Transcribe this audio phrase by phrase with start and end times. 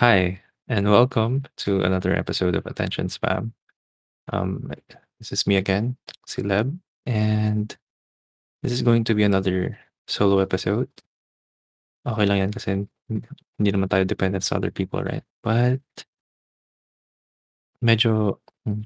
[0.00, 3.52] Hi, and welcome to another episode of Attention Spam.
[4.32, 4.68] Um,
[5.20, 6.76] this is me again, si Leb,
[7.06, 7.70] and
[8.64, 9.78] this is going to be another
[10.08, 10.88] solo episode.
[12.02, 15.22] Okay lang yan kasi hindi naman tayo dependent sa other people, right?
[15.46, 15.78] But
[17.78, 18.82] medyo hmm,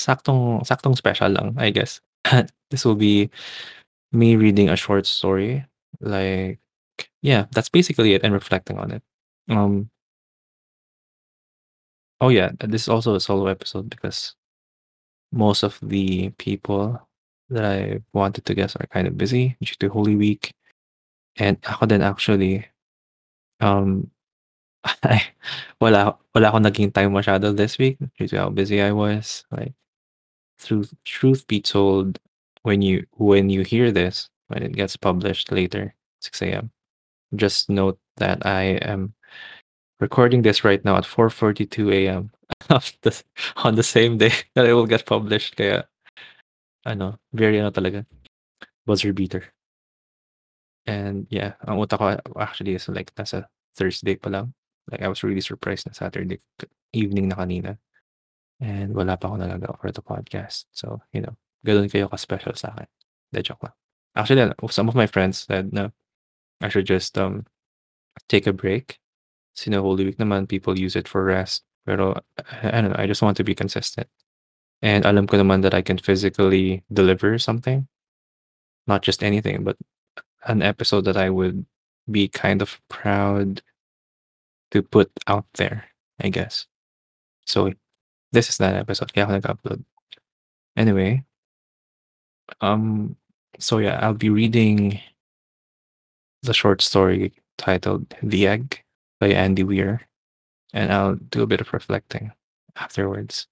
[0.00, 2.00] saktong saktong special lang, I guess.
[2.72, 3.28] this will be
[4.16, 5.68] me reading a short story.
[6.00, 6.56] Like,
[7.20, 9.04] yeah, that's basically it, and reflecting on it.
[9.52, 9.92] Um,
[12.20, 14.34] oh yeah, this is also a solo episode because
[15.32, 17.00] most of the people
[17.50, 20.52] that I wanted to guess are kind of busy due to Holy Week.
[21.36, 22.66] And ako din actually,
[23.60, 24.10] um,
[25.04, 25.22] I,
[25.80, 29.44] wala, wala akong naging time masyado this week due to how busy I was.
[29.50, 29.74] Like,
[30.58, 32.18] truth, truth be told,
[32.62, 36.70] when you when you hear this, when it gets published later, 6 a.m.,
[37.36, 39.14] just note that I am
[40.00, 42.30] recording this right now at 4:42 a.m.
[43.64, 45.56] on the same day that it will get published.
[45.56, 45.84] Kaya,
[46.86, 48.06] ano, very ano talaga,
[48.86, 49.44] buzzer beater.
[50.88, 53.44] And yeah, ang utak ko actually is like nasa
[53.76, 54.54] Thursday pa lang.
[54.90, 56.40] Like I was really surprised na Saturday
[56.96, 57.76] evening na kanina.
[58.58, 60.64] And wala pa ako nagagawa for the podcast.
[60.72, 62.88] So, you know, ganun kayo ka-special sa akin.
[63.30, 63.76] De joke lang.
[64.16, 65.92] Actually, ano, some of my friends said na
[66.64, 67.44] I should just um
[68.26, 68.98] take a break.
[69.58, 71.66] Sino Holy Week naman, people use it for rest.
[71.82, 72.14] Pero
[72.62, 74.06] I, I don't know, I just want to be consistent.
[74.82, 77.90] And alam ko naman that I can physically deliver something.
[78.86, 79.74] Not just anything, but
[80.46, 81.66] an episode that I would
[82.06, 83.60] be kind of proud
[84.70, 85.90] to put out there,
[86.22, 86.70] I guess.
[87.44, 87.74] So
[88.30, 89.12] this is that episode.
[89.12, 89.82] Kaya ako nag-upload.
[90.78, 91.26] Anyway,
[92.62, 93.16] um,
[93.58, 95.00] so yeah, I'll be reading
[96.46, 98.86] the short story titled The Egg
[99.20, 100.02] by Andy Weir,
[100.72, 102.32] and I'll do a bit of reflecting
[102.76, 103.46] afterwards.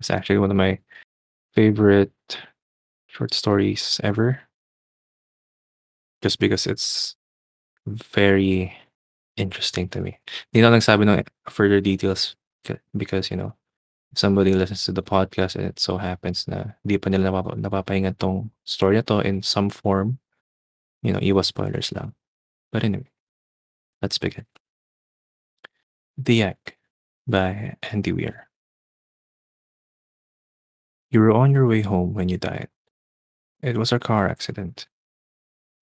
[0.00, 0.78] It's actually one of my
[1.54, 2.12] favorite
[3.06, 4.40] short stories ever
[6.22, 7.16] just because it's
[7.86, 8.72] very
[9.36, 10.18] interesting to me.
[10.52, 12.36] Hindi na nagsabi ng further details
[12.96, 13.54] because, you know,
[14.14, 18.16] somebody listens to the podcast and it so happens na di pa nila napap napapahingan
[18.18, 20.18] tong story na to in some form,
[21.02, 22.14] you know, iwas spoilers lang.
[22.70, 23.10] But anyway,
[24.00, 24.46] let's begin.
[26.18, 26.76] The Egg
[27.26, 28.48] by Andy Weir.
[31.10, 32.68] You were on your way home when you died.
[33.62, 34.88] It was a car accident.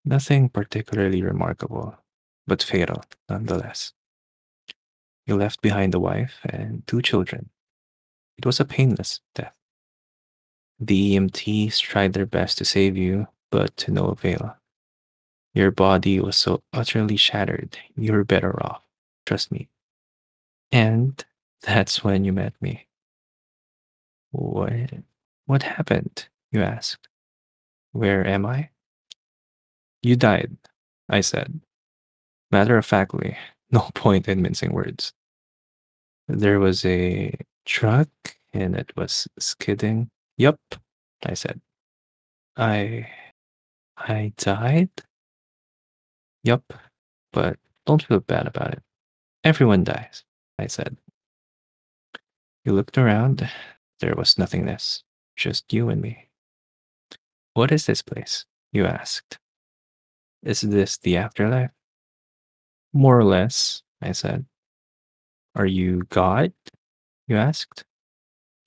[0.04, 1.98] Nothing particularly remarkable,
[2.46, 3.92] but fatal nonetheless.
[5.26, 7.50] You left behind a wife and two children.
[8.38, 9.54] It was a painless death.
[10.78, 14.56] The EMTs tried their best to save you, but to no avail.
[15.54, 18.82] Your body was so utterly shattered, you were better off,
[19.26, 19.69] trust me.
[20.72, 21.22] And
[21.62, 22.86] that's when you met me.
[24.30, 24.90] What,
[25.46, 26.28] what happened?
[26.52, 27.08] You asked.
[27.92, 28.70] Where am I?
[30.02, 30.56] You died,
[31.08, 31.60] I said.
[32.50, 33.36] Matter of factly,
[33.70, 35.12] no point in mincing words.
[36.28, 38.08] There was a truck
[38.52, 40.10] and it was skidding.
[40.36, 40.60] Yup,
[41.24, 41.60] I said.
[42.56, 43.08] I.
[43.96, 44.90] I died?
[46.42, 46.72] Yup,
[47.32, 48.82] but don't feel bad about it.
[49.44, 50.24] Everyone dies,
[50.60, 50.98] I said.
[52.64, 53.48] You looked around.
[54.00, 55.02] There was nothingness,
[55.36, 56.28] just you and me.
[57.54, 58.44] What is this place?
[58.72, 59.38] You asked.
[60.42, 61.70] Is this the afterlife?
[62.92, 64.44] More or less, I said.
[65.54, 66.52] Are you God?
[67.26, 67.84] You asked.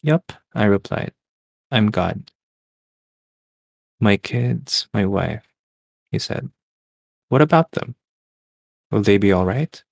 [0.01, 1.13] Yup, I replied.
[1.71, 2.31] I'm God.
[3.99, 5.45] My kids, my wife,
[6.11, 6.49] he said.
[7.29, 7.95] What about them?
[8.91, 9.83] Will they be all right?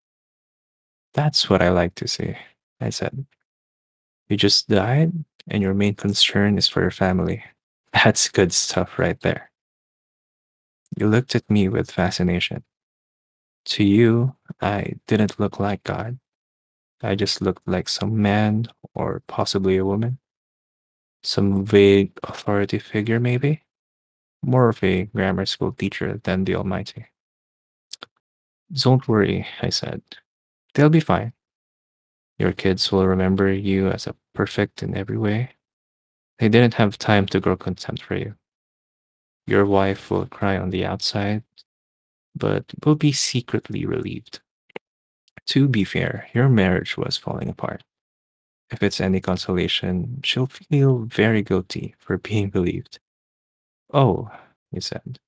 [1.14, 2.36] That's what I like to see,
[2.80, 3.26] I said.
[4.30, 5.12] You just died,
[5.50, 7.44] and your main concern is for your family.
[7.94, 9.52] That's good stuff right there.
[10.98, 12.64] You looked at me with fascination.
[13.66, 16.20] To you, I didn't look like God.
[17.04, 20.20] I just looked like some man or possibly a woman.
[21.24, 23.62] Some vague authority figure, maybe?
[24.44, 27.06] More of a grammar school teacher than the Almighty.
[28.74, 30.02] Don't worry, I said.
[30.74, 31.34] They'll be fine.
[32.38, 35.52] Your kids will remember you as a perfect in every way.
[36.40, 38.36] They didn't have time to grow contempt for you.
[39.46, 41.44] Your wife will cry on the outside,
[42.36, 44.42] but will be secretly relieved.
[45.48, 47.84] To be fair, your marriage was falling apart.
[48.72, 53.00] If it's any consolation, she'll feel very guilty for being believed.
[53.94, 54.32] Oh,
[54.72, 55.20] he said.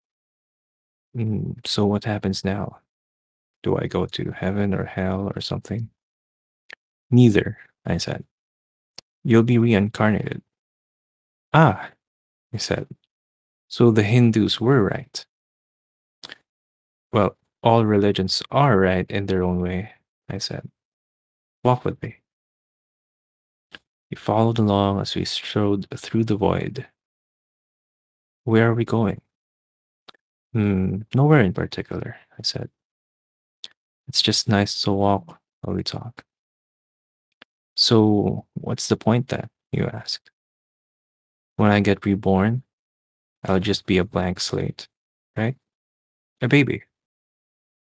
[1.16, 2.80] "Mm, so what happens now?
[3.64, 5.90] Do I go to heaven or hell or something?
[7.10, 8.26] Neither, I said.
[9.24, 10.42] You'll be reincarnated.
[11.54, 11.92] Ah,
[12.52, 12.88] he said.
[13.70, 15.26] So the Hindus were right.
[17.12, 19.92] Well, all religions are right in their own way,
[20.30, 20.70] I said.
[21.64, 22.18] Walk with me.
[24.10, 26.88] He followed along as we strode through the void.
[28.44, 29.22] Where are we going?
[30.54, 32.70] Hmm, nowhere in particular, I said.
[34.08, 36.24] It's just nice to walk while we talk.
[37.76, 39.48] So, what's the point then?
[39.72, 40.30] You asked.
[41.56, 42.64] When I get reborn,
[43.44, 44.88] I'll just be a blank slate,
[45.36, 45.56] right?
[46.42, 46.84] A baby.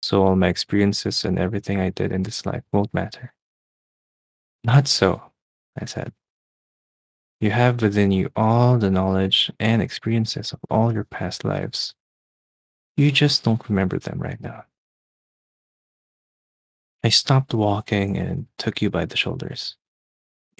[0.02, 3.32] So, all my experiences and everything I did in this life won't matter.
[4.64, 5.30] Not so,
[5.80, 6.12] I said.
[7.40, 11.94] You have within you all the knowledge and experiences of all your past lives.
[12.96, 14.64] You just don't remember them right now.
[17.06, 19.76] I stopped walking and took you by the shoulders.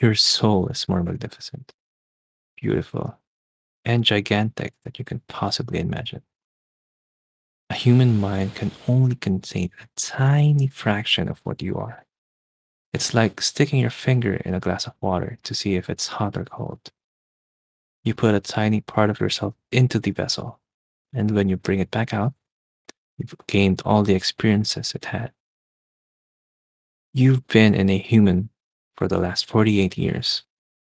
[0.01, 1.73] Your soul is more magnificent,
[2.57, 3.19] beautiful,
[3.85, 6.23] and gigantic than you can possibly imagine.
[7.69, 12.07] A human mind can only contain a tiny fraction of what you are.
[12.95, 16.37] It's like sticking your finger in a glass of water to see if it's hot
[16.37, 16.93] or cold.
[18.05, 20.61] You put a tiny part of yourself into the vessel,
[21.13, 22.35] and when you bring it back out,
[23.19, 25.33] you've gained all the experiences it had.
[27.17, 28.51] You've been in a human
[28.95, 30.43] for the last 48 years,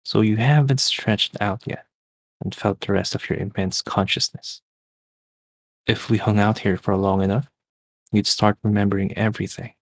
[0.05, 1.87] so you haven't stretched out yet
[2.39, 4.61] and felt the rest of your immense consciousness.
[5.87, 7.47] If we hung out here for long enough,
[8.11, 9.73] you'd start remembering everything.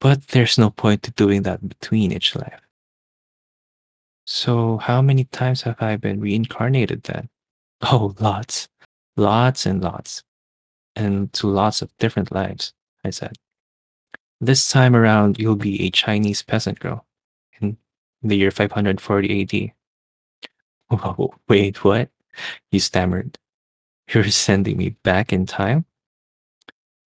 [0.00, 2.60] But there's no point to doing that between each life.
[4.26, 7.28] So, how many times have I been reincarnated then?
[7.82, 8.68] Oh, lots.
[9.16, 10.24] Lots and lots.
[10.96, 12.74] And to lots of different lives,
[13.04, 13.36] I said.
[14.42, 17.06] This time around, you'll be a Chinese peasant girl
[17.60, 17.78] in
[18.24, 19.72] the year 540
[20.90, 20.98] AD.
[20.98, 22.10] Whoa, wait, what?
[22.72, 23.38] He stammered.
[24.12, 25.84] You're sending me back in time?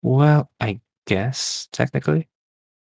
[0.01, 2.29] Well, I guess, technically.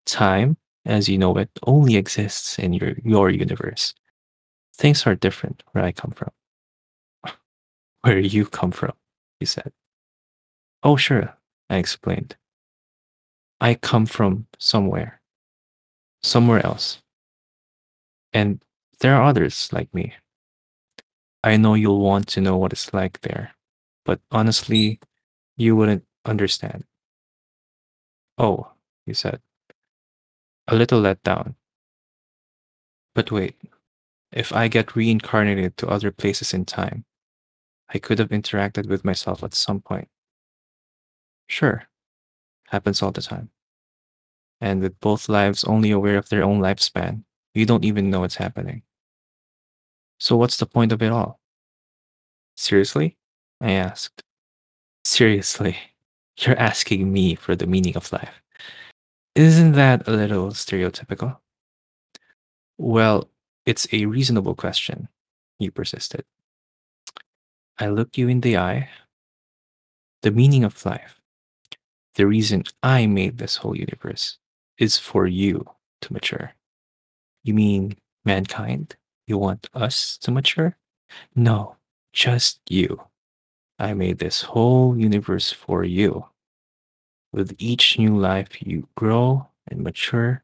[0.06, 3.96] Time, as you know it, only exists in your, your universe.
[4.76, 6.30] Things are different where I come from.
[8.02, 8.94] Where you come from,
[9.40, 9.72] he said.
[10.84, 11.36] Oh, sure,
[11.72, 12.36] I explained.
[13.64, 15.22] I come from somewhere,
[16.22, 17.02] somewhere else.
[18.34, 18.62] And
[19.00, 20.16] there are others like me.
[21.46, 23.56] I know you'll want to know what it's like there,
[24.04, 25.00] but honestly,
[25.56, 26.84] you wouldn't understand.
[28.38, 28.74] Oh,
[29.06, 29.40] he said,
[30.68, 31.56] a little let down.
[33.16, 33.56] But wait,
[34.34, 37.06] if I get reincarnated to other places in time,
[37.88, 40.10] I could have interacted with myself at some point.
[41.48, 41.88] Sure,
[42.68, 43.53] happens all the time.
[44.64, 48.38] And with both lives only aware of their own lifespan, you don't even know it's
[48.38, 48.84] happening.
[50.20, 51.42] So, what's the point of it all?
[52.56, 53.18] Seriously?
[53.60, 54.24] I asked.
[55.04, 55.76] Seriously,
[56.38, 58.42] you're asking me for the meaning of life.
[59.36, 61.40] Isn't that a little stereotypical?
[62.78, 63.30] Well,
[63.66, 65.10] it's a reasonable question,
[65.60, 66.24] you persisted.
[67.78, 68.88] I looked you in the eye.
[70.22, 71.20] The meaning of life,
[72.16, 74.38] the reason I made this whole universe,
[74.78, 75.66] is for you
[76.02, 76.54] to mature.
[77.44, 78.96] You mean mankind?
[79.28, 80.78] You want us to mature?
[81.36, 81.76] No,
[82.12, 83.02] just you.
[83.80, 86.26] I made this whole universe for you.
[87.32, 90.44] With each new life, you grow and mature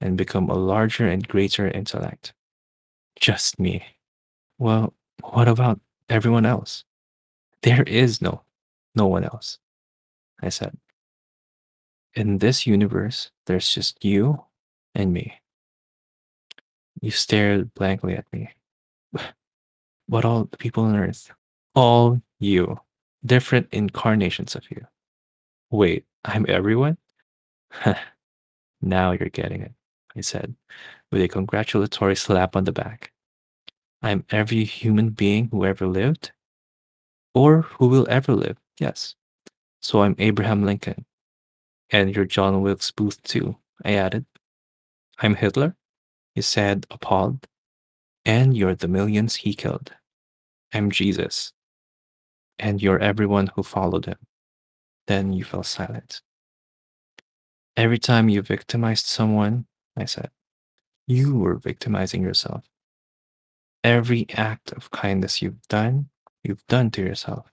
[0.00, 2.32] and become a larger and greater intellect.
[3.20, 3.84] Just me.
[4.58, 6.84] Well, what about everyone else?
[7.62, 8.42] There is no
[8.94, 9.58] no one else,
[10.42, 10.76] I said.
[12.14, 14.44] In this universe, there's just you
[14.94, 15.40] and me.
[17.00, 18.50] You stared blankly at me.
[20.08, 21.30] What all the people on earth?
[21.74, 22.78] All you.
[23.24, 24.84] Different incarnations of you.
[25.70, 26.98] Wait, I'm everyone?
[28.82, 29.72] now you're getting it,
[30.14, 30.54] I said,
[31.10, 33.12] with a congratulatory slap on the back.
[34.02, 36.32] I'm every human being who ever lived,
[37.32, 39.14] or who will ever live, yes.
[39.80, 41.06] So I'm Abraham Lincoln.
[41.92, 44.24] And you're John Wilkes Booth, too, I added.
[45.18, 45.76] I'm Hitler,
[46.34, 47.46] he said, appalled.
[48.24, 49.92] And you're the millions he killed.
[50.72, 51.52] I'm Jesus.
[52.58, 54.16] And you're everyone who followed him.
[55.06, 56.22] Then you fell silent.
[57.76, 60.30] Every time you victimized someone, I said,
[61.06, 62.64] you were victimizing yourself.
[63.84, 66.08] Every act of kindness you've done,
[66.42, 67.51] you've done to yourself.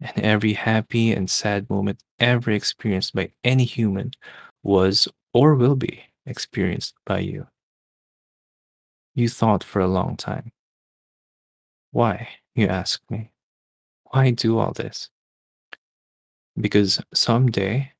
[0.00, 4.12] And every happy and sad moment ever experienced by any human
[4.62, 7.46] was or will be experienced by you.
[9.14, 10.52] You thought for a long time.
[11.90, 12.28] Why?
[12.54, 13.30] You ask me.
[14.04, 15.10] Why do all this?
[16.58, 17.92] Because someday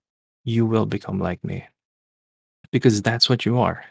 [0.45, 1.67] you will become like me.
[2.73, 3.85] Because that's what you are.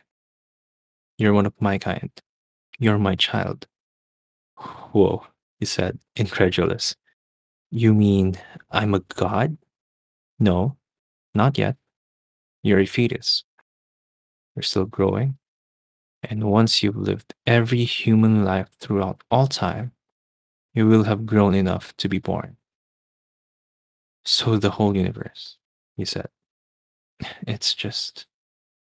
[1.17, 2.09] You're one of my kind.
[2.79, 3.67] You're my child.
[4.57, 5.25] Whoa,
[5.59, 6.95] he said, incredulous.
[7.71, 8.37] You mean
[8.71, 9.57] I'm a god?
[10.39, 10.77] No,
[11.35, 11.75] not yet.
[12.63, 13.43] You're a fetus.
[14.55, 15.37] You're still growing.
[16.23, 19.93] And once you've lived every human life throughout all time,
[20.73, 22.57] you will have grown enough to be born.
[24.25, 25.57] So the whole universe,
[25.95, 26.29] he said.
[27.47, 28.25] It's just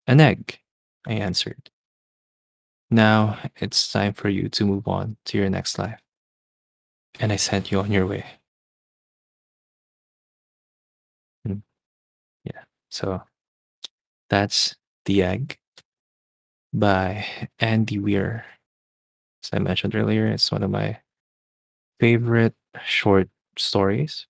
[0.07, 0.59] an egg,
[1.07, 1.71] I answered.
[2.91, 6.01] Now it's time for you to move on to your next life.
[7.19, 8.25] And I sent you on your way.
[12.93, 13.23] So
[14.29, 15.59] that's The Egg
[16.75, 17.25] by
[17.59, 18.45] Andy Weir.
[19.43, 21.01] As I mentioned earlier, it's one of my
[21.99, 24.27] favorite short stories.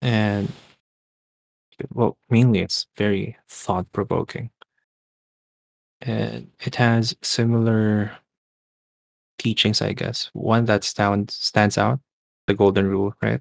[0.00, 0.52] And
[1.92, 4.50] well, mainly it's very thought provoking.
[6.02, 8.12] And it has similar
[9.38, 10.30] teachings, I guess.
[10.34, 12.00] One that stands stands out,
[12.46, 13.40] the golden rule, right?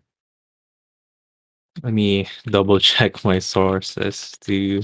[1.83, 4.81] Let me double check my sources to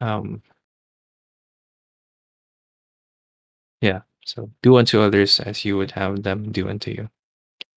[0.00, 0.42] um
[3.80, 4.00] yeah.
[4.24, 7.10] So do unto others as you would have them do unto you.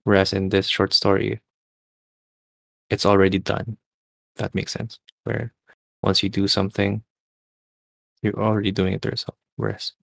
[0.05, 1.41] Whereas in this short story,
[2.89, 3.77] it's already done.
[4.37, 4.99] That makes sense.
[5.25, 5.53] Where
[6.03, 7.03] once you do something,
[8.21, 9.37] you're already doing it to yourself.
[9.55, 9.93] Whereas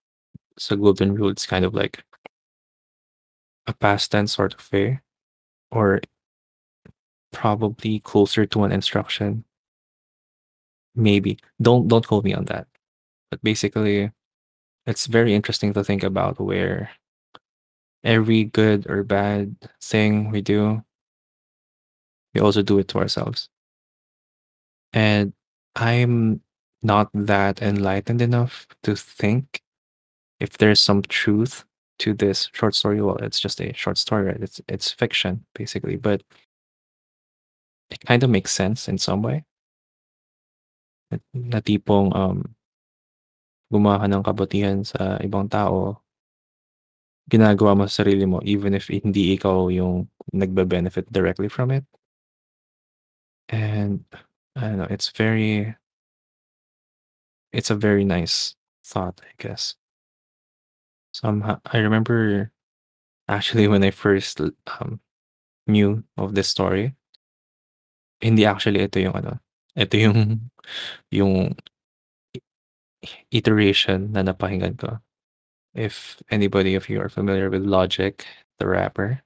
[0.59, 2.05] so golden rule, it's kind of like
[3.67, 5.01] a past tense sort of way,
[5.71, 6.01] or
[7.33, 9.45] probably closer to an instruction.
[10.95, 11.39] Maybe.
[11.61, 12.67] Don't don't quote me on that.
[13.31, 14.13] But basically,
[14.87, 16.91] it's very interesting to think about where
[18.05, 20.83] every good or bad thing we do,
[22.35, 23.49] we also do it to ourselves.
[24.93, 25.33] And
[25.77, 26.43] I'm
[26.83, 29.63] not that enlightened enough to think
[30.41, 31.65] if there's some truth
[32.01, 33.01] to this short story.
[33.01, 34.41] Well, it's just a short story, right?
[34.43, 36.23] It's it's fiction basically, but
[37.93, 39.45] it kind of makes sense in some way.
[41.37, 42.57] Na, tipong um
[43.69, 46.01] gumawa ka ng kabutihan sa ibang tao,
[47.29, 51.85] ginagawa mo sa sarili mo even if hindi ikaw yung nagbe-benefit directly from it.
[53.49, 54.05] And
[54.57, 55.77] I don't know, it's very
[57.53, 59.77] it's a very nice thought, I guess.
[61.13, 62.51] Somehow I remember
[63.29, 64.41] actually when I first
[64.81, 65.01] um
[65.69, 66.97] knew of this story,
[68.23, 69.43] hindi actually ito yung ano,
[69.77, 70.49] ito yung
[71.11, 71.53] yung
[73.31, 74.99] iteration na napakinggan ko.
[75.75, 78.25] If anybody of you are familiar with Logic,
[78.59, 79.23] the rapper,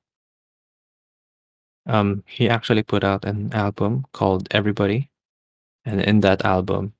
[1.87, 5.11] um, he actually put out an album called Everybody,
[5.85, 6.95] and in that album,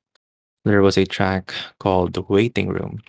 [0.65, 3.01] there was a track called The Waiting Room.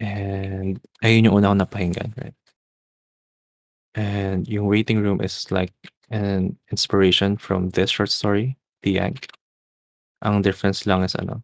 [0.00, 2.34] And ayun yung una kong napakinggan, right?
[3.98, 5.74] And yung Waiting Room is like
[6.08, 9.26] an inspiration from this short story, The Egg.
[10.22, 11.42] Ang difference lang is ano,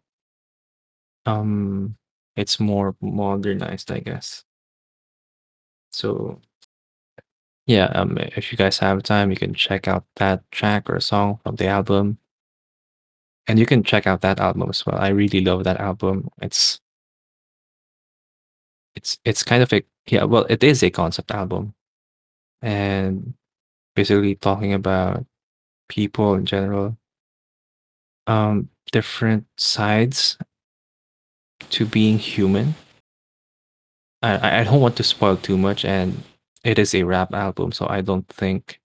[1.26, 1.96] um,
[2.36, 4.44] it's more modernized, I guess.
[5.90, 6.40] So
[7.66, 11.40] yeah, um, if you guys have time, you can check out that track or song
[11.42, 12.18] from the album.
[13.48, 14.96] And you can check out that album as well.
[14.96, 16.30] I really love that album.
[16.40, 16.80] It's
[18.94, 21.74] it's it's kind of a yeah, well, it is a concept album.
[22.64, 23.34] And
[23.94, 25.26] basically talking about
[25.88, 26.96] people in general.
[28.26, 30.38] Um, different sides
[31.70, 32.74] to being human.
[34.22, 36.22] I I don't want to spoil too much, and
[36.64, 38.80] it is a rap album, so I don't think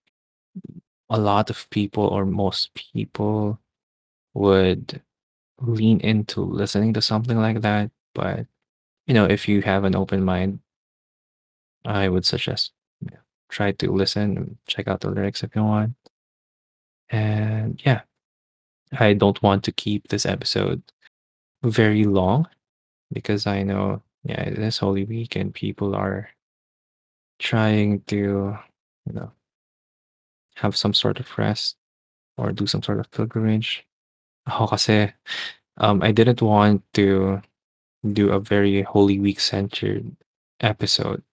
[1.09, 3.59] a lot of people or most people
[4.33, 5.01] would
[5.61, 7.91] lean into listening to something like that.
[8.13, 8.47] But
[9.07, 10.59] you know, if you have an open mind,
[11.85, 12.73] I would suggest
[13.49, 15.95] try to listen, and check out the lyrics if you want.
[17.09, 18.01] And yeah,
[18.97, 20.81] I don't want to keep this episode
[21.63, 22.47] very long
[23.11, 26.29] because I know, yeah, it is Holy Week and people are
[27.39, 28.57] trying to,
[29.05, 29.31] you know,
[30.55, 31.77] have some sort of rest
[32.37, 33.85] or do some sort of pilgrimage.
[34.47, 35.13] Kasi,
[35.77, 37.41] um, I didn't want to
[38.13, 40.15] do a very Holy Week centered
[40.61, 41.23] episode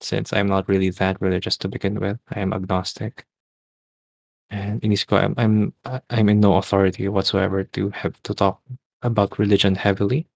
[0.00, 2.18] since I'm not really that religious to begin with.
[2.30, 3.26] I am agnostic.
[4.50, 8.62] And inisip ko I'm I'm I I'm in no authority whatsoever to have to talk
[9.02, 10.26] about religion heavily.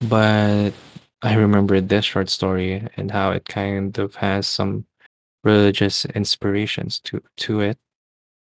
[0.00, 0.72] But
[1.22, 4.86] I remember this short story and how it kind of has some
[5.44, 7.78] religious inspirations to to it.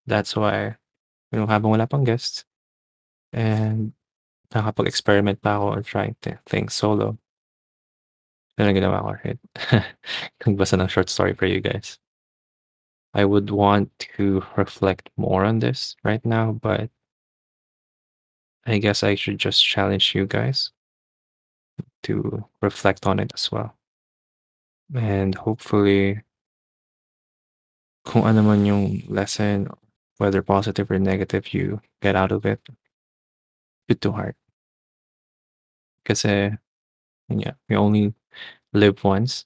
[0.06, 0.76] That's why,
[1.32, 2.44] you know, habang wala pang guests
[3.32, 3.92] and
[4.52, 7.18] nakakapag-experiment pa ako on trying th things solo.
[8.58, 9.40] Yun ang ginawa ko, right?
[10.46, 11.98] Nagbasa ng short story for you guys.
[13.14, 16.90] I would want to reflect more on this right now, but
[18.66, 20.72] I guess I should just challenge you guys
[22.04, 23.74] to reflect on it as well.
[24.94, 26.22] And hopefully
[28.04, 29.68] kung ano man yung lesson,
[30.18, 32.60] whether positive or negative, you get out of it
[33.88, 34.36] put to heart.
[36.04, 36.52] Kasi
[37.28, 38.14] yun nga, we only
[38.74, 39.44] live once.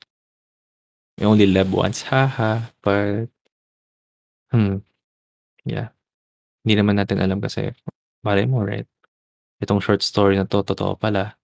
[1.19, 3.29] We only live once, haha, but
[4.51, 4.81] hmm,
[5.65, 5.89] yeah.
[6.65, 7.73] Hindi naman natin alam kasi
[8.25, 8.87] malay mo, right?
[9.63, 11.35] Itong short story na 'to totoo pala.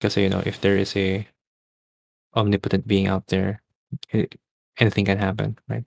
[0.00, 1.24] Kasi, you know, if there is a
[2.36, 3.62] omnipotent being out there,
[4.12, 4.26] eh,
[4.78, 5.84] anything can happen, right?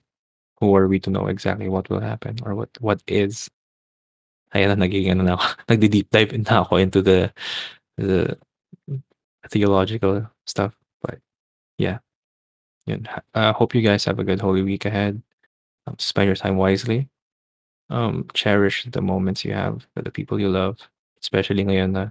[0.60, 3.48] Who are we to know exactly what will happen or what what is?
[4.54, 7.30] Ayan na nagiging ano na ako, nagde-deep dive na ako into the
[7.96, 8.34] the
[9.50, 10.74] theological stuff,
[11.80, 11.98] yeah.
[13.34, 15.22] Uh, hope you guys have a good Holy Week ahead.
[15.86, 17.08] Um, spend your time wisely.
[17.88, 20.78] Um, cherish the moments you have with the people you love,
[21.20, 22.10] especially ngayon na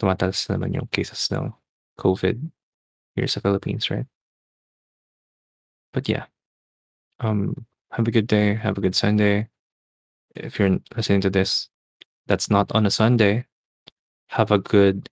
[0.00, 1.52] tumataas naman yung cases ng
[1.96, 2.36] COVID
[3.16, 4.06] here sa Philippines, right?
[5.92, 6.26] But yeah.
[7.20, 9.48] Um, have a good day, have a good Sunday.
[10.34, 11.68] If you're listening to this,
[12.26, 13.46] that's not on a Sunday.
[14.28, 15.08] Have a good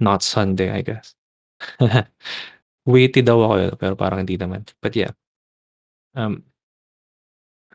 [0.00, 1.14] not Sunday, I guess.
[2.86, 4.62] Witty daw ako, eh, pero parang hindi naman.
[4.78, 5.12] But yeah.
[6.14, 6.46] Um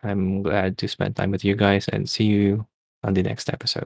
[0.01, 2.65] I'm glad to spend time with you guys and see you
[3.06, 3.86] on the next episode.